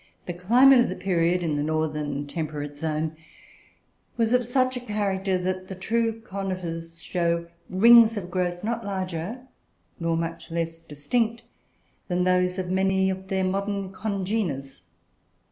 The 0.25 0.33
climate 0.33 0.79
of 0.79 0.89
the 0.89 0.95
period, 0.95 1.43
in 1.43 1.57
the 1.57 1.61
northern 1.61 2.25
temperate 2.25 2.75
zone, 2.75 3.15
was 4.17 4.33
of 4.33 4.43
such 4.43 4.75
a 4.75 4.79
character 4.79 5.37
that 5.37 5.67
the 5.67 5.75
true 5.75 6.19
conifers 6.21 7.03
show 7.03 7.45
rings 7.69 8.17
of 8.17 8.31
growth, 8.31 8.63
not 8.63 8.83
larger, 8.83 9.41
nor 9.99 10.17
much 10.17 10.49
less 10.49 10.79
distinct, 10.79 11.43
than 12.07 12.23
those 12.23 12.57
of 12.57 12.71
many 12.71 13.11
of 13.11 13.27
their 13.27 13.43
modern 13.43 13.91
congeners. 13.91 14.81